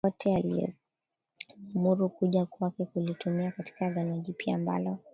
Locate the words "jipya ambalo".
4.17-4.97